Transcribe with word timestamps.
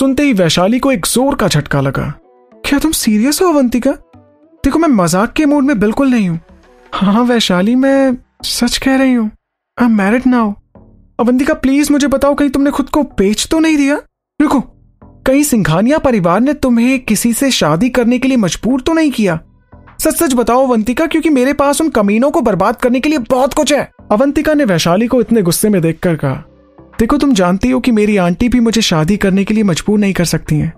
सुनते 0.00 0.22
ही 0.22 0.32
वैशाली 0.32 0.78
को 0.78 0.90
एक 0.92 1.06
ज़ोर 1.06 1.34
का 1.34 1.46
झटका 1.48 1.80
लगा। 1.80 2.02
क्या 2.52 2.78
तुम 2.78 2.92
सीरियस 2.92 3.40
हो, 3.42 3.48
अवंतिका? 3.48 3.90
देखो, 4.64 4.78
मैं 4.78 4.88
मज़ाक 4.88 5.32
के 5.32 5.46
मूड 5.46 5.64
में 5.64 5.78
बिल्कुल 5.80 6.10
नहीं 6.10 6.28
हूँ। 6.28 6.38
हाँ 6.92 7.24
वैशाली, 7.24 7.74
मैं 7.74 8.16
सच 8.44 8.78
कह 8.78 8.96
रही 8.96 9.12
हूँ। 9.12 9.30
I 9.78 9.86
am 9.86 9.96
married 9.96 10.26
now 10.26 10.52
Avantika 11.18 11.54
please 11.54 11.92
मुझे 11.92 12.06
बताओ, 12.06 12.34
कहीं 12.34 12.50
तुमने 12.50 12.70
खुद 12.70 12.90
को 12.90 13.02
बेच 13.02 13.46
तो 13.50 13.58
नहीं 13.58 13.76
दिया? 13.76 14.00
रुको, 14.40 14.60
कहीं 15.26 15.42
सिंघानिया 15.42 15.98
परिवार 15.98 16.40
ने 16.40 16.54
तुम्हें 16.54 16.98
किसी 17.00 17.32
से 17.32 17.50
शादी 17.50 17.88
करने 17.90 18.18
के 18.18 18.28
लिए 18.28 18.36
मजबूर 18.36 18.80
तो 18.80 18.92
नहीं 18.92 19.10
किया? 19.10 19.38
सच 20.00 20.14
सच 20.14 20.34
बताओ, 20.34 20.66
अवंतिका, 20.66 21.06
क्योंकि 21.06 21.30
मेरे 21.30 21.52
पास 21.52 21.80
उन 21.80 21.90
कमीनों 21.90 22.30
को 22.30 22.40
बर्बाद 22.40 22.76
करने 22.76 23.00
के 23.00 23.08
लिए 23.08 23.18
बहुत 23.20 23.54
कुछ 23.54 23.72
है। 23.72 23.90
अवंतिका 24.12 24.54
ने 24.54 24.64
वैशाली 24.64 25.06
को 25.06 25.20
इतने 25.20 25.42
गुस्से 25.42 25.68
में 25.68 25.82
देखकर 25.82 26.16
कहा 26.16 26.44
देखो, 27.00 27.16
तुम 27.16 27.32
जानती 27.32 27.70
हो 27.70 27.78
कि 27.80 27.90
मेरी 27.90 28.16
आंटी 28.16 28.48
भी 28.48 28.60
मुझे 28.60 28.80
शादी 28.80 29.16
करने 29.16 29.44
के 29.44 29.54
लिए 29.54 29.62
मजबूर 29.62 29.98
नहीं 29.98 30.12
कर 30.12 30.24
सकती 30.24 30.56
हैं, 30.56 30.72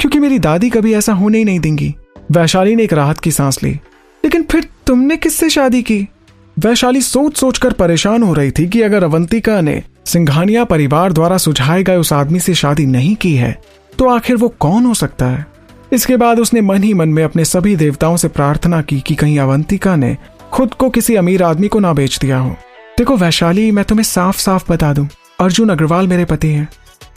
क्योंकि 0.00 0.18
मेरी 0.18 0.38
दादी 0.38 0.70
कभी 0.70 0.92
ऐसा 0.94 1.12
होने 1.12 1.38
ही 1.38 1.44
नहीं 1.44 1.58
देंगी। 1.60 1.94
वैशाली 2.32 2.76
ने 2.76 2.84
एक 2.84 2.92
राहत 2.92 3.18
की 3.18 3.30
सांस 3.30 3.62
ली। 3.62 3.70
लेकिन 3.70 4.42
फिर 4.42 4.68
तुमने 4.86 5.16
किससे 5.16 5.48
शादी 5.50 5.82
की? 5.82 6.08
वैशाली 6.56 7.00
सोच 7.00 7.36
सोच 7.36 7.58
कर 7.58 7.72
परेशान 7.72 8.22
हो 8.22 8.32
रही 8.34 8.50
थी 8.50 8.66
कि 8.66 8.80
अगर 8.82 9.04
अवंतिका 9.04 9.60
ने 9.60 9.82
सिंघानिया 10.06 10.64
परिवार 10.64 11.12
द्वारा 11.12 11.38
सुझाए 11.38 11.82
गए 11.82 11.96
उस 11.96 12.12
आदमी 12.12 12.40
से 12.40 12.54
शादी 12.54 12.86
नहीं 12.86 13.14
की 13.16 13.34
है 13.34 13.52
तो 13.98 14.08
आखिर 14.08 14.36
वो 14.36 14.48
कौन 14.60 14.84
हो 14.84 14.94
सकता 14.94 15.26
है? 15.26 15.46
इसके 15.92 16.16
बाद 16.16 16.40
उसने 16.40 16.60
मन 16.60 16.82
ही 16.82 16.94
मन 16.94 17.08
में 17.08 17.22
अपने 17.24 17.44
सभी 17.44 17.76
देवताओं 17.76 18.16
से 18.16 18.28
प्रार्थना 18.28 18.80
की 18.82 19.00
कि 19.00 19.14
कहीं 19.14 19.38
अवंतिका 19.38 19.96
ने 19.96 20.16
खुद 20.52 20.74
को 20.74 20.90
किसी 20.90 21.14
अमीर 21.14 21.42
आदमी 21.42 21.68
को 21.68 21.80
ना 21.80 21.92
बेच 21.92 22.18
दिया 22.18 22.38
हो। 22.38 22.56
देखो, 22.98 23.16
वैशाली, 23.16 23.70
मैं 23.70 23.84
तुम्हें 23.84 24.04
साफ़ 24.04 24.38
साफ़ 24.38 24.72
बता 24.72 24.92
दूँ 24.92 25.08
अर्जुन 25.40 25.68
अग्रवाल 25.68 26.06
मेरे 26.08 26.24
पति 26.24 26.48
हैं। 26.48 26.68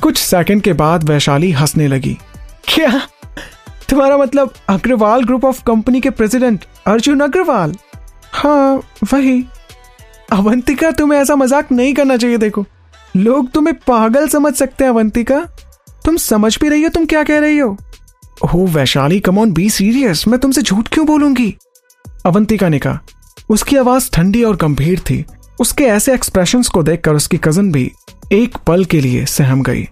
कुछ 0.03 0.17
सेकंड 0.17 0.61
के 0.61 0.73
बाद 0.73 1.03
वैशाली 1.03 1.51
हंसने 1.51 1.87
लगी। 1.87 2.17
क्या? 2.67 3.01
तुम्हारा 3.89 4.17
मतलब 4.17 4.53
अग्रवाल 4.69 5.23
ग्रुप 5.23 5.45
ऑफ़ 5.45 5.63
कंपनी 5.63 6.01
के 6.01 6.09
प्रेसिडेंट 6.09 6.65
अर्जुन 6.87 7.19
अग्रवाल? 7.19 7.75
हाँ 8.33 8.81
वही। 9.13 9.45
अवंतिका, 10.31 10.91
तुम्हें 10.91 11.19
ऐसा 11.19 11.35
मज़ाक 11.35 11.71
नहीं 11.71 11.93
करना 11.93 12.17
चाहिए, 12.17 12.37
देखो। 12.37 12.65
लोग 13.15 13.51
तुम्हें 13.51 13.75
पागल 13.87 14.27
समझ 14.27 14.53
सकते 14.53 14.83
हैं, 14.83 14.91
अवंतिका। 14.91 15.39
तुम 16.05 16.17
समझ 16.17 16.57
भी 16.61 16.69
रही 16.69 16.83
हो, 16.83 16.89
तुम 16.89 17.05
क्या 17.05 17.23
कह 17.23 17.39
रही 17.39 17.57
हो? 17.57 17.77
हो, 18.53 18.65
वैशाली 18.65 19.19
कमॉन 19.19 19.51
बी 19.51 19.69
सीरियस 19.69 20.27
मैं 20.27 20.39
तुमसे 20.39 20.61
झूठ 20.61 20.87
क्यों 20.87 21.05
बोलूँगी? 21.05 21.55
अवंतिका 22.25 22.69
ने 22.69 22.79
कहा, 22.79 22.99
उसकी 23.49 23.77
आवाज़ 23.77 24.11
ठंडी 24.13 24.43
और 24.43 24.55
गंभीर 24.55 24.99
थी। 24.99 25.25
उसके 25.59 25.83
ऐसे 25.83 26.13
एक्सप्रेशंस 26.13 26.67
को 26.67 26.83
देखकर 26.83 27.13
उसकी 27.13 27.37
कज़न 27.37 27.71
भी 27.71 27.91
एक 28.33 28.57
पल 28.67 28.85
के 28.85 29.01
लिए 29.01 29.25
सहम 29.25 29.63
गई। 29.63 29.87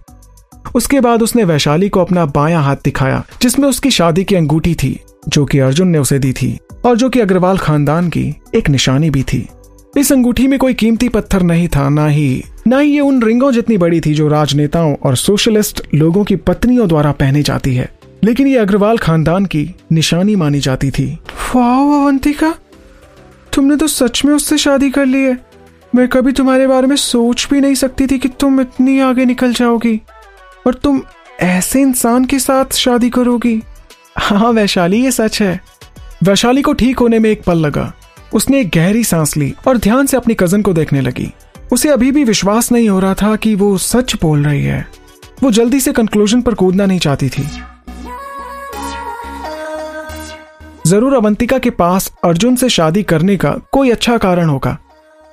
उसके 0.74 1.00
बाद 1.00 1.22
उसने 1.22 1.44
वैशाली 1.44 1.88
को 1.88 2.00
अपना 2.00 2.24
बायां 2.26 2.62
हाथ 2.62 2.76
दिखाया, 2.84 3.22
जिसमें 3.42 3.68
उसकी 3.68 3.90
शादी 3.90 4.24
की 4.24 4.34
अंगूठी 4.34 4.74
थी, 4.74 4.98
जो 5.28 5.44
कि 5.44 5.58
अर्जुन 5.58 5.88
ने 5.88 5.98
उसे 5.98 6.18
दी 6.18 6.32
थी, 6.32 6.58
और 6.84 6.96
जो 6.96 7.08
कि 7.08 7.20
अग्रवाल 7.20 7.58
खानदान 7.58 8.08
की 8.08 8.34
एक 8.54 8.68
निशानी 8.68 9.10
भी 9.10 9.22
थी। 9.22 9.46
इस 9.96 10.12
अंगूठी 10.12 10.46
में 10.46 10.58
कोई 10.58 10.74
कीमती 10.74 11.08
पत्थर 11.08 11.42
नहीं 11.42 11.68
था, 11.68 11.88
ना 11.88 12.06
ही 12.06 12.44
ना 12.66 12.78
ही 12.78 12.90
ये 12.90 13.00
उन 13.00 13.22
रिंगों 13.22 13.50
जितनी 13.52 13.76
बड़ी 13.78 14.00
थी 14.00 14.12
जो 14.14 14.28
राजनेताओं 14.28 14.94
और 15.02 15.16
सोशलिस्ट 15.16 15.82
लोगों 15.94 16.24
की 16.24 16.36
पत्नियों 16.36 16.88
द्वारा 16.88 17.12
पहनी 17.12 17.42
जाती 17.42 17.74
है, 17.74 17.88
लेकिन 18.24 18.46
ये 18.46 18.56
अग्रवाल 18.58 18.98
खानदान 18.98 19.46
की 19.46 19.74
निशानी 19.92 20.36
मानी 20.36 20.60
जाती 20.60 20.90
थी। 20.90 21.06
वाओ 21.54 21.90
अवंतिका, 22.02 22.54
तुमने 23.52 23.76
तो 23.76 23.86
सच 23.86 24.24
में 24.24 24.34
उससे 24.34 24.58
शादी 24.58 24.90
कर 24.90 25.06
ली 25.06 25.22
है। 25.22 25.47
मैं 25.94 26.08
कभी 26.08 26.32
तुम्हारे 26.32 26.66
बारे 26.66 26.86
में 26.86 26.96
सोच 26.96 27.46
भी 27.50 27.60
नहीं 27.60 27.74
सकती 27.74 28.06
थी 28.06 28.18
कि 28.18 28.28
तुम 28.28 28.60
इतनी 28.60 28.98
आगे 29.00 29.24
निकल 29.24 29.52
जाओगी। 29.52 30.00
और 30.66 30.74
तुम 30.74 31.00
ऐसे 31.40 31.80
इंसान 31.80 32.24
के 32.24 32.38
साथ 32.38 32.74
शादी 32.74 33.10
करोगी। 33.10 33.62
हाँ 34.18 34.50
वैशाली, 34.52 35.02
ये 35.04 35.10
सच 35.10 35.40
है। 35.42 35.60
वैशाली 36.22 36.62
को 36.62 36.72
ठीक 36.72 36.98
होने 36.98 37.18
में 37.18 37.30
एक 37.30 37.42
पल 37.44 37.58
लगा। 37.58 37.92
उसने 38.34 38.60
एक 38.60 38.70
गहरी 38.74 39.04
सांस 39.04 39.36
ली 39.36 39.54
और 39.68 39.78
ध्यान 39.78 40.06
से 40.06 40.16
अपनी 40.16 40.34
कज़न 40.34 40.62
को 40.62 40.72
देखने 40.72 41.00
लगी। 41.00 41.32
उसे 41.72 41.88
अभी 41.88 42.10
भी 42.12 42.24
विश्वास 42.24 42.72
नहीं 42.72 42.88
हो 42.88 42.98
रहा 43.00 43.14
था 43.14 43.36
कि 43.36 43.54
वो 43.54 43.76
सच 43.78 44.14
बोल 44.22 44.44
रही 44.44 44.64
है। 44.64 44.86
वो 45.42 45.50
जल्दी 45.50 45.80
से 45.80 45.92
कंक्लूजन 45.92 46.42
पर 46.42 46.54
कूदना 46.54 46.86
नहीं 46.86 46.98
चाहती 46.98 47.28
थी। 47.28 47.48
ज़रूर 50.86 51.14
अवंतिका 51.14 51.58
के 51.58 51.70
पास 51.70 52.12
अर्जुन 52.24 52.56
से 52.56 52.68
शादी 52.68 53.02
करने 53.02 53.36
का 53.36 53.50
कोई 53.72 53.90
अच्छा 53.90 54.16
कारण 54.18 54.48
होगा। 54.48 54.76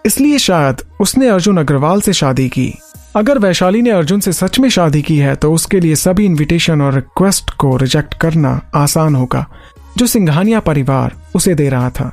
इसलिए 0.05 0.37
शायद 0.37 0.81
उसने 1.01 1.27
अर्जुन 1.27 1.57
अग्रवाल 1.57 2.01
से 2.01 2.13
शादी 2.13 2.47
की। 2.49 2.73
अगर 3.15 3.37
वैशाली 3.37 3.81
ने 3.81 3.89
अर्जुन 3.89 4.19
से 4.19 4.33
सच 4.33 4.59
में 4.59 4.69
शादी 4.69 5.01
की 5.01 5.17
है 5.17 5.35
तो 5.35 5.51
उसके 5.53 5.79
लिए 5.79 5.95
सभी 5.95 6.25
इनविटेशन 6.25 6.81
और 6.81 6.93
रिक्वेस्ट 6.93 7.49
को 7.51 7.75
रिजेक्ट 7.77 8.13
करना 8.13 8.59
आसान 8.75 9.15
होगा, 9.15 9.45
जो 9.97 10.07
सिंघानिया 10.07 10.59
परिवार 10.59 11.15
उसे 11.35 11.55
दे 11.55 11.69
रहा 11.69 11.89
था। 11.89 12.11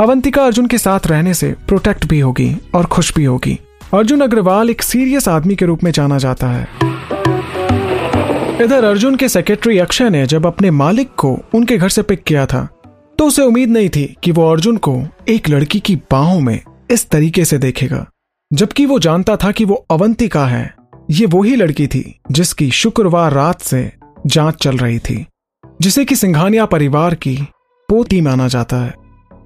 अवंतिका 0.00 0.44
अर्जुन 0.44 0.66
के 0.66 0.78
साथ 0.78 1.06
रहने 1.06 1.34
से 1.34 1.54
प्रोटेक्ट 1.68 2.06
भी 2.06 2.20
होगी 2.20 2.54
और 2.74 2.86
खुश 2.86 3.14
भी 3.14 3.24
होगी। 3.24 3.58
अर्जुन 3.94 4.20
अग्रवाल 4.20 4.70
एक 4.70 4.82
सीरियस 4.82 5.28
आदमी 5.28 5.54
के 5.54 5.66
रूप 5.66 5.84
में 5.84 5.90
जाना 5.90 6.18
जाता 6.18 6.48
है। 6.48 6.68
इधर 8.62 8.84
अर्जुन 8.84 9.16
के 9.16 9.28
सेक्रेटरी 9.28 9.78
अक्षय 9.78 10.10
ने 10.10 10.26
जब 10.26 10.46
अपने 10.46 10.70
मालिक 10.70 11.14
को 11.16 11.38
उनके 11.54 11.76
घर 11.76 11.88
से 11.88 12.02
पिक 12.02 12.22
किया 12.22 12.46
था 12.46 12.68
तो 13.18 13.26
उसे 13.26 13.42
उम्मीद 13.42 13.70
नहीं 13.70 13.88
थी 13.88 14.04
कि 14.24 14.32
वो 14.32 14.50
अर्जुन 14.50 14.76
को 14.76 15.00
एक 15.28 15.48
लड़की 15.48 15.80
की 15.80 15.96
बाहों 16.10 16.40
में 16.40 16.60
इस 16.90 17.08
तरीके 17.08 17.44
से 17.44 17.58
देखेगा, 17.58 18.06
जबकि 18.50 18.86
वो 18.86 18.98
जानता 18.98 19.36
था 19.36 19.50
कि 19.50 19.64
वो 19.64 19.74
अवंतिका 19.90 20.46
है। 20.46 20.74
ये 21.10 21.26
वही 21.26 21.56
लड़की 21.56 21.86
थी, 21.86 22.20
जिसकी 22.30 22.70
शुक्रवार 22.70 23.32
रात 23.32 23.60
से 23.60 23.90
जाँच 24.26 24.62
चल 24.62 24.76
रही 24.76 24.98
थी, 24.98 25.26
जिसे 25.80 26.04
कि 26.04 26.16
सिंघानिया 26.16 26.66
परिवार 26.66 27.14
की 27.14 27.36
पोती 27.88 28.20
माना 28.20 28.48
जाता 28.48 28.76
है। 28.76 28.94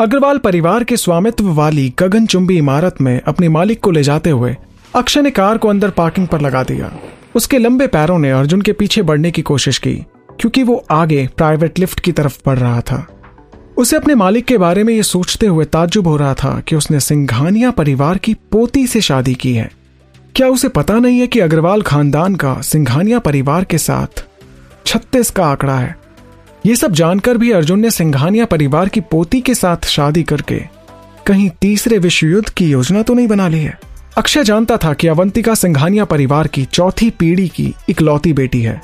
अग्रवाल 0.00 0.38
परिवार 0.38 0.84
के 0.84 0.96
स्वामित्व 0.96 1.52
वाली 1.52 1.92
गगनचुंबी 1.98 2.56
इमारत 2.58 3.00
में 3.00 3.20
अपने 3.20 3.48
मालिक 3.48 3.80
को 3.80 3.90
ले 3.90 4.02
जाते 4.02 4.30
हुए 4.30 4.56
अक्षय 4.96 5.22
ने 5.22 5.30
कार 5.30 5.58
को 5.58 5.68
अंदर 5.68 5.90
पार्किंग 5.90 6.28
पर 6.28 6.40
लगा 6.40 6.62
दिया। 6.62 6.92
उसके 7.36 7.58
लंबे 7.58 7.86
पैरों 7.86 8.18
ने 8.18 8.30
अर्जुन 8.30 8.62
के 8.62 8.72
पीछे 8.72 9.02
बढ़ने 9.02 9.30
की 9.30 9.42
कोशिश 9.42 9.78
की, 9.78 9.94
क्योंकि 10.40 10.62
वो 10.62 10.84
आगे 10.90 11.26
प्राइवेट 11.36 11.78
लिफ्ट 11.78 12.00
की 12.00 12.12
तरफ़ 12.12 12.38
बढ़ 12.46 12.58
रहा 12.58 12.80
था। 12.80 13.06
उसे 13.76 13.96
अपने 13.96 14.14
मालिक 14.14 14.44
के 14.44 14.58
बारे 14.58 14.84
में 14.84 14.94
यह 14.94 15.02
सोचते 15.02 15.46
हुए 15.46 15.64
ताज्जुब 15.64 16.06
हो 16.06 16.16
रहा 16.16 16.34
था 16.34 16.60
कि 16.60 16.76
उसने 16.76 17.00
सिंघानिया 17.00 17.70
परिवार 17.70 18.18
की 18.18 18.34
पोती 18.34 18.86
से 18.86 19.00
शादी 19.00 19.34
की 19.34 19.54
है। 19.54 19.70
क्या 20.36 20.48
उसे 20.48 20.68
पता 20.68 20.94
नहीं 20.94 21.18
है 21.20 21.26
कि 21.26 21.40
अग्रवाल 21.40 21.82
खानदान 21.82 22.34
का 22.34 22.60
सिंघानिया 22.60 23.18
परिवार 23.18 23.64
के 23.64 23.78
साथ 23.78 24.24
छत्तीस 24.86 25.30
का 25.30 25.46
आंकड़ा 25.46 25.78
है? 25.78 25.96
ये 26.66 26.76
सब 26.76 26.92
जानकर 26.92 27.36
भी 27.36 27.50
अर्जुन 27.50 27.80
ने 27.80 27.90
सिंघानिया 27.90 28.44
परिवार 28.44 28.88
की 28.88 29.00
पोती 29.00 29.40
के 29.40 29.54
साथ 29.54 29.84
शादी 29.84 30.22
करके 30.22 30.60
कहीं 31.26 31.50
तीसरे 31.60 31.98
विश्व 31.98 32.26
युद्ध 32.26 32.48
की 32.48 32.70
योजना 32.70 33.02
तो 33.02 33.14
नहीं 33.14 33.28
बना 33.28 33.48
ली 33.48 33.60
है। 33.60 33.78
अक्षय 34.18 34.44
जानता 34.44 34.76
था 34.76 34.92
कि 34.92 35.06
अवंतिका 35.06 35.54
सिंघानिया 35.54 36.04
परिवार 36.04 36.46
की 36.46 36.64
चौथी 36.64 37.10
पीढ़ी 37.10 37.48
की 37.48 37.74
इकलौती 37.88 38.32
बेटी 38.32 38.62
है। 38.62 38.80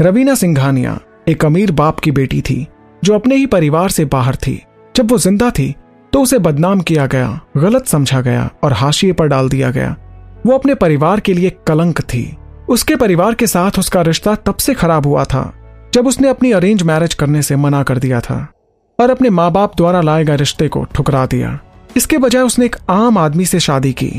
रवीना 0.00 0.34
सिंघानिया 0.34 0.98
एक 1.28 1.44
अमीर 1.44 1.70
बाप 1.70 2.00
की 2.00 2.10
बेटी 2.10 2.40
थी। 2.40 2.66
जो 3.02 3.14
अपने 3.14 3.36
ही 3.36 3.46
परिवार 3.46 3.90
से 3.90 4.04
बाहर 4.06 4.36
थी। 4.36 4.62
जब 4.94 5.10
वो 5.10 5.18
ज़िंदा 5.18 5.50
थी 5.50 5.74
तो 6.12 6.22
उसे 6.22 6.38
बदनाम 6.38 6.80
किया 6.80 7.06
गया, 7.06 7.40
गलत 7.56 7.86
समझा 7.86 8.20
गया 8.20 8.50
और 8.64 8.72
हाशिए 8.72 9.12
पर 9.12 9.26
डाल 9.28 9.48
दिया 9.48 9.70
गया। 9.70 9.96
वो 10.46 10.52
अपने 10.52 10.74
परिवार 10.74 11.20
के 11.20 11.34
लिए 11.34 11.50
कलंक 11.66 12.00
थी। 12.02 12.24
उसके 12.68 12.96
परिवार 12.96 13.34
के 13.34 13.46
साथ 13.46 13.78
उसका 13.78 14.02
रिश्ता 14.02 14.34
तब 14.36 14.56
से 14.56 14.74
खराब 14.74 15.06
हुआ 15.06 15.24
था, 15.24 15.52
जब 15.94 16.06
उसने 16.06 16.28
अपनी 16.28 16.52
अरेंज 16.52 16.82
मैरिज 16.82 17.14
करने 17.14 17.42
से 17.42 17.56
मना 17.56 17.82
कर 17.82 17.98
दिया 17.98 18.20
था 18.20 18.46
और 18.98 19.10
अपने 19.10 19.30
माँ 19.30 19.50
बाप 19.52 19.76
द्वारा 19.76 20.00
लाए 20.00 20.24
गए 20.24 20.36
रिश्ते 20.36 20.68
को 20.68 20.84
ठुकरा 20.94 21.24
दिया। 21.26 21.58
इसके 21.96 22.18
बजाय 22.18 22.42
उसने 22.42 22.66
एक 22.66 22.76
आम 22.90 23.18
आदमी 23.18 23.44
से 23.44 23.60
शादी 23.60 23.92
की। 23.92 24.12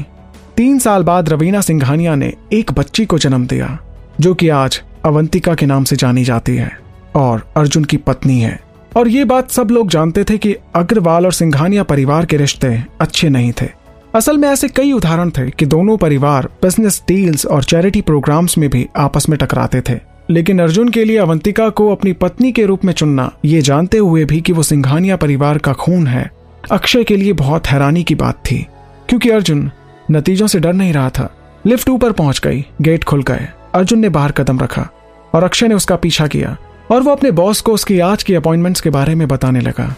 तीन 0.58 0.80
साल 0.80 1.04
बाद 1.04 1.30
रवीना 1.30 1.62
सिंघानिया 1.62 2.16
ने 2.16 2.34
एक 2.54 2.72
बच्ची 2.72 3.06
को 3.06 3.18
जन्म 3.18 3.48
दिया, 3.48 3.78
जो 4.20 4.34
कि 4.34 4.50
आज 4.50 4.82
अवंतिका 5.06 5.56
के 5.56 5.66
नाम 5.66 5.84
से 5.84 5.96
जानी 5.96 6.24
जाती 6.24 6.56
है 6.56 6.72
और 7.16 7.48
अर्जुन 7.58 7.84
की 7.84 7.98
पत्नी 8.00 8.40
है। 8.42 8.60
और 8.98 9.08
ये 9.08 9.24
बात 9.26 9.52
सब 9.52 9.70
लोग 9.72 9.90
जानते 9.90 10.24
थे 10.24 10.38
कि 10.38 10.56
अग्रवाल 10.76 11.26
और 11.26 11.34
सिंघानिया 11.34 11.84
परिवार 11.84 12.26
के 12.26 12.38
रिश्ते 12.38 12.84
अच्छे 13.02 13.30
नहीं 13.30 13.52
थे। 13.62 13.68
असल 14.16 14.38
में 14.38 14.50
ऐसे 14.50 14.68
कई 14.68 14.92
उदाहरण 14.92 15.30
थे 15.30 15.50
कि 15.50 15.66
दोनों 15.66 15.98
परिवार 15.98 16.46
बिज़नेस 16.62 17.04
डील्स 17.08 17.46
और 17.46 17.64
चैरिटी 17.64 18.02
प्रोग्राम्स 18.02 18.58
में 18.58 18.70
भी 18.70 18.88
आपस 18.98 19.30
में 19.30 19.40
टकराते 19.40 19.82
थे। 19.82 20.00
लेकिन 20.30 20.62
अर्जुन 20.62 20.90
के 20.90 21.06
लिए 21.06 21.18
अवंतिका 21.18 21.70
को 21.70 21.92
अपनी 21.92 22.14
पत्नी 22.14 22.52
के 22.52 22.66
रूप 22.66 22.86
में 22.86 22.94
चुनना, 22.94 23.32
ये 23.46 23.62
जानते 23.62 23.98
हुए 23.98 24.26
भी 24.26 24.42
कि 24.42 24.54
वो 24.54 24.64
सिंघानिया 24.64 25.16
परिवार 25.16 25.58
का 25.58 25.74
खून 25.74 26.08
है, 26.08 26.32
अक्षय 26.72 27.04
के 27.04 27.18
लिए 27.18 27.34
बहुत 27.34 27.68
हैरानी 27.68 28.04
की 28.04 28.16
बात 28.16 28.36
थी। 28.36 28.68
क्योंकि 29.10 29.30
अर्जुन 29.30 29.72
नतीजों 30.12 30.48
से 30.48 30.60
डर 30.60 30.74
नहीं 30.74 30.94
रहा 30.94 31.10
था। 31.10 31.30
लिफ्ट 31.66 31.90
ऊपर 31.90 32.12
पहुँच 32.12 32.40
गई 32.40 32.66
गेट 32.82 33.04
खुल 33.04 33.24
गए, 33.24 33.48
अर्जुन 33.76 34.00
ने 34.00 34.10
बाहर 34.10 34.32
कदम 34.32 34.60
रखा 34.60 34.90
और 35.34 35.44
अक्षय 35.44 35.68
ने 35.68 35.76
उसका 35.76 35.96
पीछा 35.96 36.28
किया। 36.28 36.58
और 36.94 37.04
वो 37.04 37.12
अपने 37.12 37.32
बॉस 37.32 37.62
को 37.62 37.74
उसकी 37.74 38.00
आज 38.00 38.24
की 38.24 38.34
अपॉइंटमेंट्स 38.36 38.82
के 38.82 38.90
बारे 38.90 39.16
में 39.16 39.28
बताने 39.28 39.60
लगा। 39.60 39.96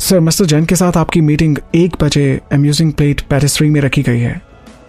सर 0.00 0.20
मिस्टर 0.20 0.44
जैन 0.44 0.64
के 0.64 0.76
साथ 0.76 0.96
आपकी 0.96 1.20
मीटिंग 1.20 1.58
एक 1.74 1.96
बजे 2.02 2.40
अम्यूजिंग 2.52 2.92
प्लेट 2.92 3.20
पेरिस्ट्री 3.20 3.70
में 3.70 3.80
रखी 3.80 4.02
गई 4.02 4.18
है। 4.18 4.42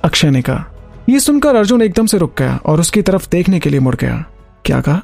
अक्षय 0.03 0.29
ने 0.29 0.41
कहा, 0.41 0.65
ये 1.09 1.19
सुनकर 1.19 1.55
अर्जुन 1.55 1.81
एकदम 1.81 2.05
से 2.05 2.17
रुक 2.17 2.33
गया 2.39 2.59
और 2.65 2.79
उसकी 2.79 3.01
तरफ़ 3.01 3.29
देखने 3.29 3.59
के 3.59 3.69
लिए 3.69 3.79
मुड़ 3.79 3.95
गया। 3.95 4.25
क्या 4.65 4.81
कहा? 4.81 5.01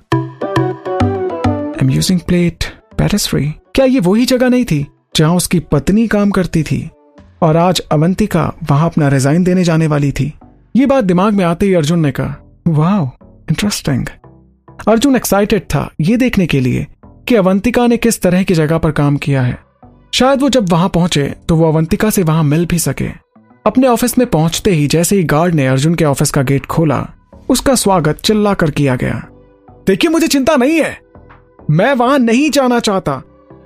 एम 1.84 1.90
यूजिंग 1.90 2.20
प्लेट 2.20 2.64
पेरिस्ट्री 2.98 3.46
क्या 3.76 3.86
ये 3.86 4.00
वही 4.00 4.26
जगह 4.26 4.50
नहीं 4.50 4.66
थी 4.66 4.86
जहाँ 5.16 5.36
उसकी 5.36 5.60
पत्नी 5.60 6.08
काम 6.08 6.30
करती 6.30 6.64
थी 6.64 6.90
और 7.42 7.58
आज 7.58 7.80
अवंतिका 7.92 8.54
वहाँ 8.72 8.90
अपना 8.90 9.08
रिजाइन 9.08 9.44
देने 9.44 9.64
जाने 9.64 9.88
वाली 9.88 10.12
थी? 10.12 10.34
ये 10.76 10.86
बात 10.86 11.04
दिमाग 11.04 11.34
में 11.34 11.46
आते 11.46 11.66
ही 11.66 11.74
अर्जुन 11.74 12.00
ने 12.00 12.12
कहा 12.12 12.36
वाह 12.68 13.04
इंटरेस्टिंग 13.50 14.06
अर्जुन 14.88 15.16
एक्साइटेड 15.16 15.64
था 15.64 15.90
ये 16.02 16.18
देखने 16.18 16.46
के 16.48 16.60
लिए 16.60 16.86
कि 17.28 17.36
अवंतिका 17.36 17.86
ने 17.88 17.98
किस 17.98 18.22
तरह 18.22 18.44
की 18.44 18.54
जगह 18.54 18.78
पर 18.78 18.92
काम 18.92 19.18
किया 19.18 19.42
है। 19.42 19.58
शायद 20.14 20.42
वो 20.42 20.50
जब 20.50 20.70
वहाँ 20.70 20.90
पहुँचे 20.90 21.34
तो 21.50 21.56
वो 21.56 21.68
अवंतिका 21.68 22.10
से 22.10 22.24
वहाँ 22.24 22.44
मिल 22.44 22.66
भी 22.66 22.80
सके। 22.80 23.08
अपने 23.66 23.88
ऑफ़िस 23.88 24.18
में 24.18 24.26
पहुँचते 24.28 24.72
ही 24.72 24.88
जैसे 24.88 25.16
ही 25.16 25.24
गार्ड 25.24 25.56
ने 25.56 25.68
अर्जुन 25.68 25.96
के 25.96 26.06
ऑफ़िस 26.06 26.32
का 26.32 26.42
गेट 26.42 26.66
खोला, 26.66 27.06
उसका 27.50 27.76
स्वागत 27.76 28.22
चिल्ला 28.22 28.54
कर 28.54 28.72
किया 28.72 28.96
गया। 28.96 29.22
देखिए, 29.88 30.10
मुझे 30.12 30.28
चिंता 30.28 30.56
नहीं 30.56 30.80
है। 30.80 30.98
मैं 31.70 31.94
वहाँ 31.94 32.20
नहीं 32.20 32.50
जाना 32.50 32.80
चाहता। 32.80 33.22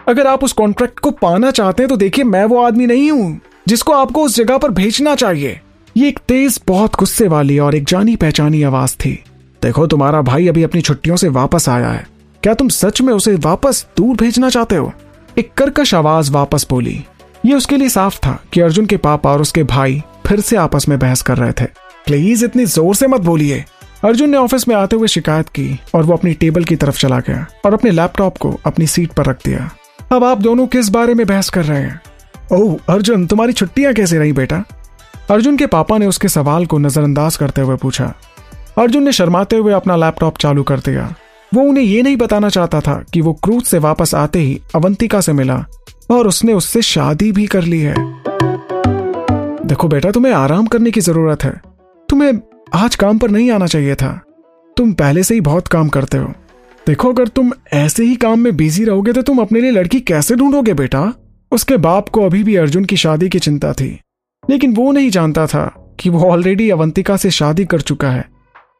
अगर 0.07 0.27
आप 0.27 0.43
उस 0.43 0.53
कॉन्ट्रैक्ट 0.53 0.99
को 0.99 1.11
पाना 1.11 1.51
चाहते 1.51 1.83
हैं 1.83 1.89
तो 1.89 1.95
देखिए, 1.95 2.25
मैं 2.25 2.45
वो 2.45 2.61
आदमी 2.61 2.85
नहीं 2.85 3.11
हूँ, 3.11 3.39
जिसको 3.67 3.93
आपको 3.93 4.23
उस 4.23 4.35
जगह 4.35 4.57
पर 4.57 4.71
भेजना 4.71 5.15
चाहिए। 5.15 5.59
ये 5.97 6.07
एक 6.07 6.19
तेज, 6.19 6.59
बहुत 6.67 6.95
गुस्से 6.95 7.27
वाली 7.27 7.59
और 7.59 7.75
एक 7.75 7.83
जानी 7.83 8.15
पहचानी 8.15 8.63
आवाज़ 8.63 8.95
थी। 8.95 9.23
देखो, 9.63 9.87
तुम्हारा 9.87 10.21
भाई 10.21 10.47
अभी 10.47 10.63
अपनी 10.63 10.81
छुट्टियों 10.81 11.15
से 11.15 11.27
वापस 11.27 11.69
आया 11.69 11.89
है। 11.89 12.07
क्या 12.43 12.53
तुम 12.53 12.69
सच 12.69 13.01
में 13.01 13.13
उसे 13.13 13.35
वापस 13.35 13.87
दूर 13.97 14.15
भेजना 14.15 14.49
चाहते 14.49 14.75
हो? 14.75 14.93
एक 15.37 15.53
कर्कश 15.53 15.93
आवाज़ 15.93 16.31
वापस 16.31 16.67
बोली। 16.69 17.05
ये 17.45 17.53
उसके 17.53 17.77
लिए 17.77 17.89
साफ़ 17.89 18.17
था 18.17 18.43
कि 18.53 18.61
अर्जुन 18.61 18.85
के 18.85 18.97
पापा 18.97 19.31
और 19.31 19.41
उसके 19.41 19.63
भाई 19.63 20.03
फिर 20.27 20.39
से 20.39 20.55
आपस 20.55 20.89
में 20.89 20.99
बहस 20.99 21.21
कर 21.21 21.37
रहे 21.37 21.51
थे। 21.51 21.65
प्लीज़ 22.05 22.45
इतनी 22.45 22.65
ज़ोर 22.65 22.95
से 22.95 23.07
मत 23.07 23.21
बोलिए। 23.21 23.65
अर्जुन 24.05 24.29
ने 24.29 24.37
ऑफ़िस 24.37 24.67
में 24.67 24.75
आते 24.75 24.95
हुए 24.95 25.07
शिकायत 25.07 25.49
की 25.49 25.79
और 25.95 26.03
वो 26.03 26.13
अपनी 26.13 26.33
टेबल 26.33 26.63
की 26.63 26.75
तरफ़ 26.75 26.97
चला 26.97 27.19
गया 27.19 27.45
और 27.65 27.73
अपने 27.73 27.91
लैपटॉप 27.91 28.37
को 28.37 28.59
अपनी 28.65 28.87
सीट 28.87 29.11
पर 29.11 29.25
रख 29.25 29.37
दिया। 29.45 29.71
अब 30.11 30.23
आप 30.23 30.37
दोनों 30.37 30.67
किस 30.67 30.89
बारे 30.89 31.13
में 31.13 31.27
बहस 31.27 31.49
कर 31.49 31.65
रहे 31.65 31.81
हैं? 31.81 32.01
ओह, 32.51 32.77
अर्जुन, 32.89 33.27
तुम्हारी 33.27 33.53
छुट्टियाँ 33.53 33.93
कैसे 33.93 34.17
रही 34.17 34.33
बेटा? 34.33 34.63
अर्जुन 35.31 35.57
के 35.57 35.65
पापा 35.65 35.97
ने 35.97 36.07
उसके 36.07 36.27
सवाल 36.27 36.65
को 36.65 36.77
नजरअंदाज 36.77 37.35
करते 37.35 37.61
हुए 37.61 37.75
पूछा। 37.75 38.13
अर्जुन 38.77 39.03
ने 39.03 39.11
शर्माते 39.11 39.55
हुए 39.55 39.73
अपना 39.73 39.95
लैपटॉप 39.95 40.37
चालू 40.37 40.63
कर 40.63 40.79
दिया। 40.79 41.15
वो 41.53 41.61
उन्हें 41.61 41.83
ये 41.83 42.01
नहीं 42.01 42.17
बताना 42.17 42.49
चाहता 42.49 42.79
था 42.79 43.05
कि 43.13 43.21
वो 43.21 43.33
क्रूज 43.33 43.63
से 43.63 43.77
वापस 43.77 44.15
आते 44.15 44.39
ही 44.39 44.61
अवंतिका 44.75 45.21
से 45.21 45.33
मिला 45.33 45.65
और 46.11 46.27
उसने 46.27 46.53
उससे 46.53 46.81
शादी 46.81 47.31
भी 47.31 47.45
कर 47.45 47.63
ली 47.63 47.79
है। 47.79 47.95
देखो 49.65 49.87
बेटा, 49.87 50.11
तुम्हें 50.11 50.33
आराम 50.33 50.65
करने 50.65 50.91
की 50.91 51.01
ज़रूरत 51.01 51.43
है। 51.43 51.61
तुम्हें 52.09 52.33
आज 52.73 52.95
काम 52.95 53.17
पर 53.17 53.29
नहीं 53.29 53.51
आना 53.51 53.65
चाहिए 53.65 53.95
था। 53.95 54.21
तुम 54.77 54.93
पहले 54.93 55.23
से 55.23 55.33
ही 55.33 55.41
बहुत 55.41 55.67
काम 55.67 55.89
करते 55.89 56.17
हो। 56.17 56.33
देखो, 56.87 57.09
अगर 57.09 57.27
तुम 57.27 57.51
ऐसे 57.73 58.03
ही 58.03 58.15
काम 58.15 58.39
में 58.39 58.55
बिज़ी 58.55 58.83
रहोगे 58.85 59.13
तो 59.13 59.21
तुम 59.21 59.39
अपने 59.39 59.61
लिए 59.61 59.71
लड़की 59.71 59.99
कैसे 59.99 60.35
ढूंढोगे 60.35 60.73
बेटा? 60.73 61.13
उसके 61.51 61.77
बाप 61.77 62.09
को 62.09 62.25
अभी 62.25 62.43
भी 62.43 62.55
अर्जुन 62.55 62.85
की 62.85 62.97
शादी 62.97 63.29
की 63.29 63.39
चिंता 63.39 63.73
थी। 63.73 63.99
लेकिन 64.49 64.73
वो 64.73 64.91
नहीं 64.91 65.09
जानता 65.09 65.47
था 65.47 65.95
कि 65.99 66.09
वो 66.09 66.29
ऑलरेडी 66.29 66.69
अवंतिका 66.69 67.17
से 67.17 67.31
शादी 67.31 67.65
कर 67.65 67.81
चुका 67.81 68.09
है। 68.09 68.32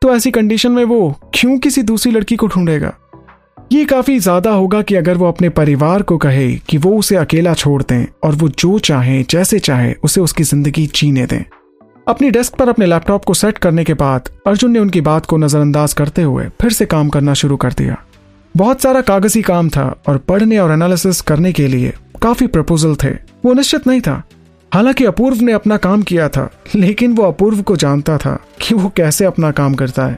तो 0.03 0.13
ऐसी 0.15 0.31
कंडीशन 0.31 0.71
में 0.71 0.83
वो 0.83 1.15
क्यों 1.33 1.57
किसी 1.57 1.81
दूसरी 1.81 2.11
लड़की 2.11 2.35
को 2.35 2.47
ढूंढेगा? 2.47 2.91
ये 3.71 3.83
काफ़ी 3.85 4.17
ज़्यादा 4.19 4.51
होगा 4.51 4.81
कि 4.81 4.95
अगर 4.95 5.17
वो 5.17 5.27
अपने 5.27 5.50
परिवार 5.50 6.01
को 6.01 6.17
कहे 6.17 6.50
कि 6.69 6.77
वो 6.77 6.97
उसे 6.97 7.15
अकेला 7.15 7.53
छोड़ 7.53 7.81
दें 7.83 8.05
और 8.23 8.35
वो 8.35 8.50
जो 8.50 8.79
चाहे, 8.79 9.21
जैसे 9.23 9.59
चाहे, 9.59 9.94
उसे 10.03 10.21
उसकी 10.21 10.44
ज़िंदगी 10.44 10.85
जीने 10.95 11.25
दें। 11.25 11.44
अपनी 12.07 12.29
डेस्क 12.29 12.55
पर 12.55 12.69
अपने 12.69 12.85
लैपटॉप 12.85 13.25
को 13.25 13.33
सेट 13.33 13.57
करने 13.57 13.83
के 13.83 13.94
बाद 13.94 14.29
अर्जुन 14.47 14.71
ने 14.71 14.79
उनकी 14.79 15.01
बात 15.01 15.25
को 15.25 15.38
नजरअंदाज 15.38 15.94
करते 15.94 16.21
हुए 16.21 16.49
फिर 16.61 16.71
से 16.71 16.85
काम 16.85 17.09
करना 17.09 17.33
शुरू 17.33 17.57
कर 17.57 17.73
दिया। 17.73 17.97
बहुत 18.56 18.81
सारा 18.81 19.01
कागज़ी 19.03 19.41
काम 19.41 19.69
था 19.69 19.85
और 20.07 20.17
पढ़ने 20.19 20.57
और 20.57 20.71
एनालिसिस 20.71 21.21
करने 21.21 21.53
के 21.53 21.67
लिए 21.67 21.94
काफ़ी 22.21 22.47
प्रपोजल 22.47 22.95
थे। 22.95 23.13
वो 23.45 23.53
निश्चित 23.53 23.88
नहीं 23.88 24.01
था। 24.01 24.21
हालाँकि 24.73 25.05
अपूर्व 25.05 25.41
ने 25.41 25.51
अपना 25.51 25.75
काम 25.77 26.01
किया 26.01 26.27
था, 26.29 26.49
लेकिन 26.75 27.13
वो 27.13 27.23
अपूर्व 27.23 27.61
को 27.61 27.75
जानता 27.75 28.17
था 28.17 28.35
कि 28.61 28.75
वो 28.75 28.89
कैसे 28.89 29.25
अपना 29.25 29.51
काम 29.51 29.73
करता 29.73 30.05
है। 30.05 30.17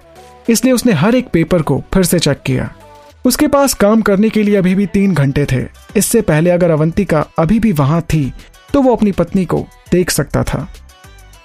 इसलिए 0.49 0.73
उसने 0.73 0.93
हर 0.93 1.15
एक 1.15 1.27
पेपर 1.27 1.61
को 1.61 1.83
फिर 1.93 2.03
से 2.03 2.19
चेक 2.19 2.41
किया। 2.45 2.69
उसके 3.25 3.47
पास 3.47 3.73
काम 3.73 4.01
करने 4.01 4.29
के 4.29 4.43
लिए 4.43 4.55
अभी 4.55 4.75
भी 4.75 4.85
तीन 4.85 5.13
घंटे 5.13 5.45
थे। 5.45 5.63
इससे 5.97 6.21
पहले 6.21 6.49
अगर 6.49 6.71
अवंतिका 6.71 7.25
अभी 7.39 7.59
भी 7.59 7.71
वहाँ 7.71 8.01
थी 8.03 8.31
तो 8.73 8.81
वो 8.81 8.95
अपनी 8.95 9.11
पत्नी 9.11 9.45
को 9.45 9.65
देख 9.91 10.11
सकता 10.11 10.43
था। 10.43 10.67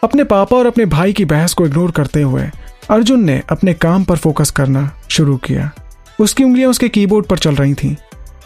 अपने 0.04 0.24
पापा 0.24 0.56
और 0.56 0.66
अपने 0.66 0.86
भाई 0.86 1.12
की 1.12 1.24
बहस 1.24 1.54
को 1.54 1.66
इग्नोर 1.66 1.90
करते 1.90 2.22
हुए 2.22 2.48
अर्जुन 2.90 3.24
ने 3.24 3.42
अपने 3.50 3.74
काम 3.74 4.04
पर 4.04 4.16
फोकस 4.16 4.50
करना 4.50 4.90
शुरू 5.08 5.36
किया। 5.36 5.70
उसकी 6.20 6.44
उंगलियाँ 6.44 6.70
उसके 6.70 6.88
कीबोर्ड 6.88 7.26
पर 7.26 7.38
चल 7.38 7.54
रही 7.54 7.74
थीं। 7.74 7.94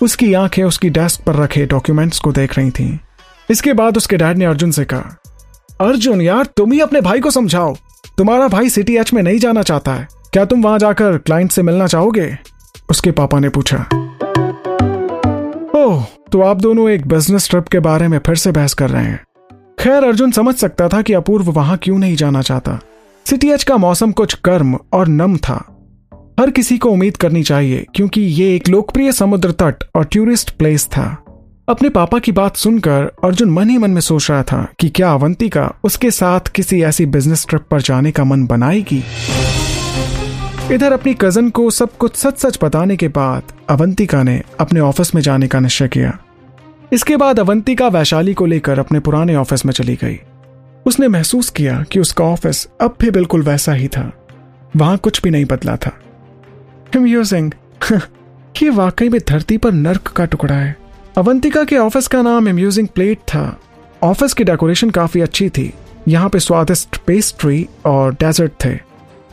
उसकी 0.02 0.34
आँखें 0.34 0.62
उसकी 0.64 0.90
डेस्क 0.90 1.24
पर 1.24 1.36
रखे 1.36 1.66
डॉक्यूमेंट्स 1.66 2.18
को 2.18 2.32
देख 2.32 2.58
रही 2.58 2.70
थीं। 2.70 2.96
इसके 3.50 3.72
बाद 3.72 3.96
उसके 3.96 4.16
डैड 4.16 4.38
ने 4.38 4.44
अर्जुन 4.44 4.70
से 4.70 4.84
कहा, 4.84 5.16
अर्जुन 5.80 6.20
यार, 6.20 6.46
तुम 6.46 6.72
ही 6.72 6.80
अपने 6.80 7.00
भाई 7.00 7.20
को 7.20 7.30
समझाओ। 7.30 7.74
तुम्हारा 8.18 8.48
भाई 8.48 8.68
सिटी 8.68 8.96
एच 8.96 9.12
में 9.12 9.22
नहीं 9.22 9.38
जाना 9.38 9.62
चाहता 9.62 9.92
है। 9.92 10.06
क्या 10.32 10.44
तुम 10.44 10.62
वहाँ 10.62 10.78
जाकर 10.78 11.18
क्लाइंट 11.18 11.50
से 11.50 11.62
मिलना 11.62 11.86
चाहोगे? 11.86 12.36
उसके 12.90 13.10
पापा 13.10 13.38
ने 13.38 13.48
पूछा। 13.48 13.76
ओह 15.76 16.04
तो 16.32 16.40
आप 16.42 16.56
दोनों 16.56 16.88
एक 16.90 17.06
बिज़नेस 17.06 17.48
ट्रिप 17.50 17.68
के 17.68 17.78
बारे 17.78 18.08
में 18.08 18.18
फिर 18.18 18.36
से 18.36 18.52
बहस 18.52 18.74
कर 18.74 18.90
रहे 18.90 19.04
हैं। 19.04 19.24
खैर, 19.78 20.04
अर्जुन 20.04 20.30
समझ 20.30 20.54
सकता 20.54 20.88
था 20.88 21.02
कि 21.02 21.12
अपूर्व 21.12 21.50
वहाँ 21.50 21.76
क्यों 21.76 21.98
नहीं 21.98 22.16
जाना 22.16 22.42
चाहता। 22.42 22.78
सिटी 23.26 23.50
एच 23.50 23.64
का 23.64 23.76
मौसम 23.76 24.12
कुछ 24.12 24.36
गर्म 24.44 24.78
और 24.92 25.08
नम 25.08 25.36
था। 25.36 25.56
हर 26.40 26.50
किसी 26.50 26.78
को 26.78 26.90
उम्मीद 26.90 27.16
करनी 27.16 27.42
चाहिए, 27.42 27.86
क्योंकि 27.94 28.20
ये 28.20 28.54
एक 28.56 28.68
लोकप्रिय 28.68 29.12
समुद्र 29.12 29.50
तट 29.52 29.84
और 29.96 30.04
टूरिस्ट 30.04 30.50
प्लेस 30.50 30.86
था। 30.86 31.23
अपने 31.68 31.88
पापा 31.88 32.18
की 32.18 32.32
बात 32.32 32.56
सुनकर 32.56 33.12
अर्जुन 33.24 33.50
मन 33.50 33.70
ही 33.70 33.78
मन 33.78 33.90
में 33.90 34.00
सोच 34.00 34.30
रहा 34.30 34.42
था 34.42 34.68
कि 34.80 34.88
क्या 34.88 35.12
अवंतिका 35.12 35.74
उसके 35.84 36.10
साथ 36.10 36.40
किसी 36.40 36.82
ऐसी 36.82 37.06
बिज़नेस 37.06 37.46
ट्रिप 37.48 37.62
पर 37.70 37.80
जाने 37.80 38.10
का 38.10 38.24
मन 38.24 38.46
बनाएगी। 38.46 39.04
इधर 40.72 40.92
अपनी 40.92 41.14
कज़न 41.14 41.50
को 41.50 41.70
सब 41.70 41.96
कुछ 41.96 42.16
सच 42.16 42.38
सच 42.38 42.58
बताने 42.64 42.96
के 42.96 43.08
बाद 43.08 43.42
अवंतिका 43.68 44.22
ने 44.22 44.42
अपने 44.60 44.80
ऑफ़िस 44.80 45.14
में 45.14 45.22
जाने 45.22 45.48
का 45.48 45.60
निश्चय 45.60 45.88
किया। 45.88 46.18
इसके 46.92 47.16
बाद 47.16 47.40
अवंतिका 47.40 47.88
वैशाली 47.88 48.34
को 48.34 48.46
लेकर 48.46 48.78
अपने 48.78 49.00
पुराने 49.00 49.36
ऑफ़िस 49.36 49.66
में 49.66 49.72
चली 49.72 49.94
गई। 49.94 50.20
उसने 50.86 51.08
महसूस 51.08 51.50
किया 51.50 51.84
कि 51.92 52.00
उसका 52.00 52.24
ऑफ़िस 52.24 52.68
अब 52.80 52.96
भी 53.00 53.10
बिल्कुल 53.10 53.42
वैसा 53.42 53.72
ही 53.72 53.88
था। 53.88 54.12
वहाँ 54.76 54.98
कुछ 54.98 55.22
भी 55.22 55.30
नहीं 55.30 55.44
बदला 55.44 55.76
था। 55.76 55.98
म्यूजिंग 56.96 57.52
ये 58.62 58.70
वाकई 58.70 59.08
में 59.08 59.20
धरती 59.28 59.58
पर 59.58 59.72
नर्क 59.72 60.02
का 60.02 60.24
टुकड़ा 60.24 60.54
है। 60.54 60.83
अवंतिका 61.18 61.62
के 61.64 61.76
ऑफ़िस 61.76 62.06
का 62.08 62.22
नाम 62.22 62.48
अम्यूजिंग 62.48 62.88
प्लेट 62.88 63.18
था। 63.18 63.60
ऑफ़िस 64.02 64.32
की 64.34 64.44
डेकोरेशन 64.44 64.90
काफ़ी 64.90 65.20
अच्छी 65.20 65.48
थी। 65.48 65.72
यहाँ 66.08 66.28
पे 66.28 66.38
स्वादिष्ट 66.38 66.96
पेस्ट्री 66.96 67.68
और 67.86 68.14
डेजर्ट 68.14 68.52
थे। 68.64 68.74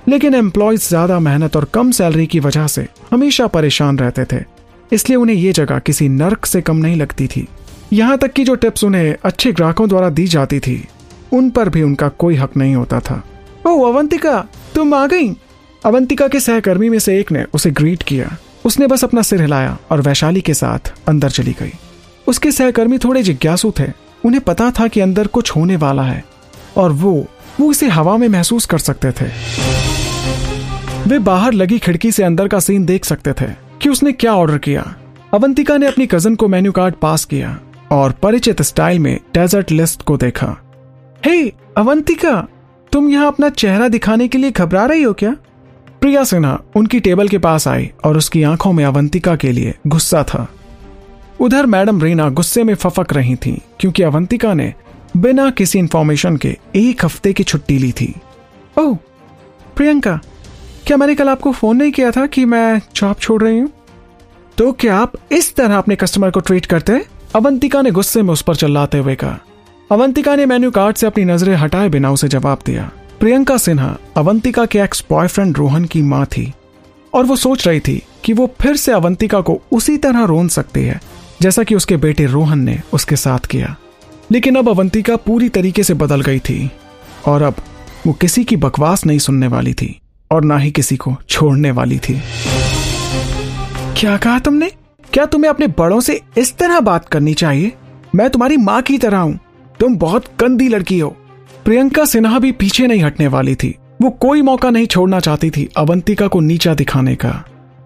लेकिन 0.08 0.36
एम्प्लॉयज़ 0.36 0.90
ज़्यादा 0.90 1.20
मेहनत 1.20 1.56
और 1.56 1.66
कम 1.66 1.92
सैलरी 1.92 2.28
की 2.28 2.40
वजह 2.40 2.68
से 2.68 2.88
हमेशा 3.12 3.48
परेशान 3.48 4.00
रहते 4.00 4.26
थे। 4.26 4.44
इसलिए 4.92 5.18
उन्हें 5.18 5.36
ये 5.36 5.52
जगह 5.52 5.80
किसी 5.80 6.10
नर्क 6.10 6.46
से 6.46 6.62
कम 6.62 6.78
नहीं 6.78 6.96
लगती 6.96 7.28
थी। 7.28 7.48
यहाँ 7.94 8.18
तक 8.18 8.34
कि 8.34 8.44
जो 8.44 8.56
टिप्स 8.56 8.84
उन्हें 8.84 9.16
अच्छे 9.24 9.52
ग्राहकों 9.52 9.90
द्वारा 9.90 10.10
दी 10.10 10.28
जाती 10.28 10.60
थी, 10.60 10.88
उन 11.34 11.50
पर 11.50 11.70
भी 11.70 11.84
उनका 11.84 12.08
कोई 12.08 12.36
हक 12.36 12.58
नहीं 12.58 12.76
होता 12.76 13.00
था। 13.00 13.24
ओ 13.68 13.82
अवंतिका, 13.82 14.48
तुम 14.76 14.94
आ 14.94 15.08
गई? 15.08 15.36
अवंतिका 15.86 16.28
के 16.28 16.40
सहकर्मी 16.40 16.90
में 16.90 17.00
से 17.00 17.20
एक 17.20 17.32
ने 17.32 17.46
उसे 17.54 17.72
ग्रीट 17.72 18.04
किया। 18.04 18.38
उसने 18.66 18.88
बस 18.88 19.04
अपना 19.04 19.22
सिर 19.22 19.42
हिलाया 19.42 19.78
और 19.92 20.02
वैशाली 20.02 20.42
के 20.42 20.54
साथ 20.54 20.94
अंदर 21.08 21.30
चली 21.30 21.52
गई। 21.52 21.72
उसके 22.28 22.52
सहकर्मी 22.52 22.98
थोड़े 22.98 23.24
जिज्ञासु 23.24 23.72
थे। 23.80 23.88
उन्हें 24.26 24.44
पता 24.44 24.72
था 24.72 24.88
कि 24.88 25.00
अंदर 25.00 25.28
कुछ 25.28 25.56
होने 25.56 25.76
वाला 25.76 26.04
है 26.04 26.24
और 26.78 26.92
वो 26.92 27.26
वो 27.60 27.72
इसे 27.72 27.88
हवा 27.88 28.18
में 28.18 28.28
महसूस 28.30 28.66
कर 28.66 28.80
सकते 28.80 29.12
थे। 29.12 29.26
वे 31.10 31.20
बाहर 31.20 31.54
लगी 31.54 31.80
खिड़की 31.80 32.12
से 32.12 32.24
अंदर 32.24 32.48
का 32.48 32.60
सीन 32.60 32.86
देख 32.86 33.06
सकते 33.06 33.34
थे 33.34 33.52
कि 33.82 33.90
उसने 33.90 34.12
क्या 34.12 34.34
ऑर्डर 34.34 34.58
किया। 34.58 34.96
अवंतिका 35.34 35.78
ने 35.78 35.88
अपनी 35.88 36.08
कज़न 36.08 36.36
को 36.36 36.48
मेन्यू 36.48 36.72
कार्ड 36.72 36.96
पास 36.96 37.26
किया 37.26 37.60
और 37.92 38.12
परिचित 38.12 38.62
स्टाइल 38.62 39.00
में 39.00 39.20
डेजर्ट 39.34 39.72
लिस्ट 39.72 40.02
को 40.02 40.18
देखा। 40.18 40.56
हे 41.26 41.44
hey, 41.44 41.52
अवंतिका 41.78 42.48
तुम 42.92 43.10
यहाँ 43.10 43.28
अपना 43.28 43.50
चेहरा 43.50 43.88
दिखाने 43.88 44.28
के 44.28 44.38
लिए 44.38 44.52
घबरा 44.52 44.86
रही 44.86 45.04
हो 45.04 45.14
क्या? 45.14 45.36
प्रिया 46.02 46.24
सिन्हा 46.24 46.62
उनकी 46.76 47.00
टेबल 47.00 47.28
के 47.28 47.38
पास 47.38 47.68
आई 47.68 47.92
और 48.06 48.18
उसकी 48.18 48.44
आँखों 48.44 48.74
में 48.74 48.86
अवंतिका 48.86 49.36
के 49.36 49.52
लिए 49.52 49.74
गुस्सा 49.88 50.24
था। 50.24 50.48
उधर 51.40 51.66
मैडम 51.66 52.02
रीना 52.02 52.30
गुस्से 52.30 52.64
में 52.64 52.76
फफक 52.76 53.14
रही 53.14 53.36
थी 53.36 53.62
क्योंकि 53.80 54.04
अवंतिका 54.04 54.54
ने 54.54 54.74
बिना 55.18 55.50
किसी 55.50 55.80
इंफॉर्मेशन 55.80 56.38
के 56.38 56.58
एक 56.76 57.06
हफ़्ते 57.06 57.34
की 57.34 57.44
छुट्टी 57.44 57.78
ली 57.78 57.92
थी। 57.92 58.16
ओह, 58.80 58.98
प्रियंका, 59.76 60.20
क्या 60.88 60.98
मैंने 60.98 61.16
कल 61.16 61.30
आपको 61.30 61.52
फ़ोन 61.52 61.78
नहीं 61.78 61.92
किया 61.92 62.12
था 62.12 62.26
कि 62.26 62.46
मैं 62.46 62.82
जॉब 62.96 63.16
छोड़ 63.16 63.44
रही 63.44 63.60
हूँ? 63.60 63.70
तो 64.58 64.72
क्या 64.72 64.98
आप 64.98 65.14
इस 65.32 65.56
तरह 65.56 65.78
अपने 65.78 65.96
कस्टमर 65.96 66.32
को 66.32 66.40
ट्रीट 66.40 66.66
करते? 66.66 66.94
हैं 66.94 67.06
अवंतिका 67.36 67.82
ने 67.82 67.92
गुस्से 67.92 68.22
में 68.22 68.34
उस 68.34 68.42
पर 68.42 68.56
चिल्लाते 68.56 68.98
हुए 68.98 69.16
कहा। 69.16 69.40
अवंतिका 69.92 70.36
ने 70.36 70.46
मेन्यू 70.46 70.72
कार्ड 70.72 70.96
से 70.96 71.08
अपनी 71.08 71.26
नज़रें 71.26 71.56
हटाए 71.56 71.90
बिना 71.90 72.12
उसे 72.12 72.28
जवाब 72.28 72.60
दिया। 72.66 72.92
प्रियंका 73.22 73.58
सिन्हा, 73.58 73.98
अवंतिका 74.18 74.66
के 74.66 74.80
एक्स 74.80 75.04
बॉयफ्रेंड 75.10 75.58
रोहन 75.58 75.86
की 75.86 76.02
माँ 76.02 76.26
थी, 76.26 76.54
और 77.14 77.26
वो 77.26 77.36
सोच 77.36 77.68
रही 77.68 77.80
थी 77.80 78.04
कि 78.24 78.34
वो 78.34 78.56
फिर 78.62 78.76
से 78.76 78.92
अवंतिका 78.92 79.42
को 79.42 79.62
उसी 79.72 79.98
तरह 79.98 80.24
रोन 80.24 80.48
सकती 80.48 80.84
है, 80.84 81.02
जैसा 81.42 81.64
कि 81.64 81.76
उसके 81.76 81.98
बेटे 81.98 82.26
रोहन 82.26 82.60
ने 82.60 82.82
उसके 82.94 83.16
साथ 83.16 83.40
किया। 83.40 83.76
लेकिन 84.32 84.56
अब 84.56 84.70
अवंतिका 84.70 85.16
पूरी 85.16 85.50
तरीके 85.50 85.84
से 85.84 85.94
बदल 85.94 86.22
गई 86.22 86.40
थी, 86.40 86.72
और 87.28 87.42
अब 87.42 87.56
वो 88.08 88.14
किसी 88.14 88.44
की 88.44 88.56
बकवास 88.56 89.06
नहीं 89.06 89.20
सुनने 89.20 89.48
वाली 89.48 89.74
थी, 89.74 90.00
और 90.32 90.44
ना 90.44 90.58
ही 90.58 90.72
किसी 90.72 90.98
को 90.98 91.16
छोड़ने 91.30 91.72
वाली 91.72 92.00
थी। 92.00 92.22
क्या 93.98 94.18
कहा 94.18 94.40
तुमने? 94.40 94.72
क्या 95.14 95.26
तुम्हें 95.26 95.50
अपने 95.50 95.68
बड़ों 95.68 96.02
से 96.02 96.22
इस 96.38 96.58
तरह 96.58 96.80
बात 96.80 97.10
करनी 97.10 97.34
चाहिए? 97.34 97.72
मैं 98.16 98.30
तुम्हारी 98.30 98.58
माँ 98.58 98.82
की 98.82 98.98
तरह 98.98 99.18
हूँ। 99.18 99.40
तुम 99.80 99.98
बहुत 99.98 100.26
गंदी 100.40 100.68
लड़की 100.68 101.00
हो। 101.00 101.18
प्रियंका 101.66 102.04
सिन्हा 102.06 102.40
भी 102.40 102.52
पीछे 102.52 102.86
नहीं 102.88 103.02
हटने 103.04 103.28
वाली 103.28 103.54
थी। 103.56 103.76
वो 104.02 104.10
कोई 104.12 104.42
मौका 104.42 104.70
नहीं 104.70 104.86
छोड़ना 104.86 105.20
चाहती 105.20 105.50
थी 105.50 105.68
अवंतिका 105.78 106.28
को 106.28 106.40
नीचा 106.40 106.74
दिखाने 106.74 107.16
का। 107.16 107.30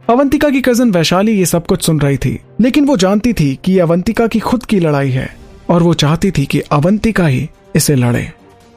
अवंतिका 0.10 0.50
की 0.50 0.62
कज़न 0.62 0.91
वैशाली 0.91 1.32
ये 1.32 1.46
सब 1.46 1.65
कुछ 1.65 1.86
सुन 1.86 2.00
रही 2.00 2.17
थी, 2.17 2.39
लेकिन 2.62 2.86
वो 2.86 2.98
जानती 2.98 3.34
थी 3.34 3.53
कि 3.65 3.77
अवंतिका 3.79 4.27
की 4.27 4.39
खुद 4.39 4.65
की 4.65 4.79
लड़ाई 4.79 5.10
है, 5.10 5.29
और 5.70 5.84
वो 5.84 5.94
चाहती 5.94 6.32
थी 6.32 6.46
कि 6.46 6.60
अवंतिका 6.60 7.27
ही 7.27 7.48
इसे 7.75 7.96
लड़े। 7.96 8.29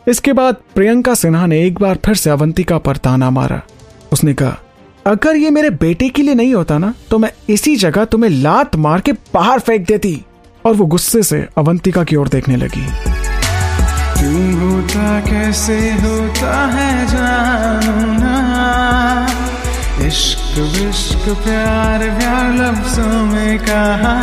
इसके 0.07 0.33
बाद 0.33 0.57
प्रियंका 0.75 1.15
सिन्हा 1.15 1.47
ने 1.47 1.63
एक 1.67 1.79
बार 1.79 1.99
फिर 2.07 2.15
से 2.15 2.31
अवंतिका 2.31 2.79
पर 2.79 2.97
ताना 2.97 3.31
मारा। 3.31 3.61
उसने 4.13 4.35
कहा, 4.35 4.59
अगर 5.07 5.37
ये 5.37 5.51
मेरे 5.51 5.71
बेटे 5.71 6.09
के 6.09 6.23
लिए 6.23 6.35
नहीं 6.35 6.55
होता 6.55 6.79
ना 6.79 6.93
तो 7.11 7.19
मैं 7.19 7.33
इसी 7.49 7.77
जगह 7.77 8.05
तुम्हें 8.05 8.31
लात 8.33 8.77
मार 8.77 9.01
के 9.01 9.13
बाहर 9.35 9.61
फेंक 9.61 9.87
देती। 9.87 10.21
और 10.65 10.75
वो 10.75 10.87
गुस्से 10.87 11.23
से 11.23 11.47
अवंतिका 11.59 12.05
की 12.05 12.17
ओर 12.17 12.29
देखने 12.29 12.57
लगी। 12.57 12.87
क्यों 14.19 14.47
होता 14.61 15.09
कैसे 15.21 15.79
होता 16.03 16.55
है 16.75 16.91
जानू 17.07 18.07
ना 18.15 18.37
इश्क 20.07 20.59
विश्क 20.75 21.29
प्यार 21.45 22.09
प्यार 22.19 22.53
लफ्जों 22.53 23.25
में 23.27 23.59
कहा। 23.59 24.15